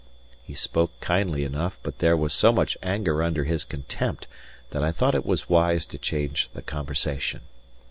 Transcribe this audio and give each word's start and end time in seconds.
He 0.43 0.55
spoke 0.55 0.99
kindly 0.99 1.43
enough, 1.43 1.77
but 1.83 1.99
there 1.99 2.17
was 2.17 2.33
so 2.33 2.51
much 2.51 2.75
anger 2.81 3.21
under 3.21 3.43
his 3.43 3.63
contempt 3.63 4.25
that 4.71 4.83
I 4.83 4.91
thought 4.91 5.13
it 5.13 5.27
was 5.27 5.47
wise 5.47 5.85
to 5.85 5.99
change 5.99 6.49
the 6.55 6.63
conversation. 6.63 7.41